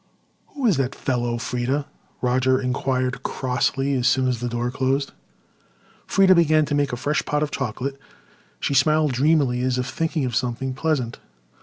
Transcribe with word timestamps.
"Who 0.55 0.65
is 0.65 0.77
that 0.77 0.95
fellow, 0.95 1.37
Freda?" 1.37 1.85
Roger 2.23 2.59
inquired 2.59 3.21
crossly, 3.21 3.93
as 3.93 4.07
soon 4.07 4.27
as 4.27 4.39
the 4.39 4.49
door 4.49 4.71
closed. 4.71 5.11
Freda 6.07 6.33
began 6.35 6.65
to 6.65 6.73
make 6.73 6.91
a 6.91 6.97
fresh 6.97 7.23
pot 7.23 7.43
of 7.43 7.51
chocolate. 7.51 7.99
She 8.59 8.73
smiled 8.73 9.11
dreamily 9.11 9.61
as 9.61 9.77
if 9.77 9.85
thinking 9.85 10.25
of 10.25 10.35
something 10.35 10.73
pleasant. 10.73 11.19